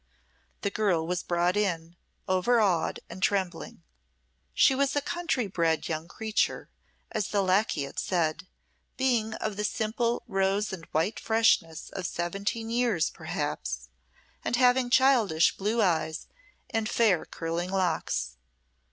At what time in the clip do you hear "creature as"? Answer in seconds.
6.07-7.27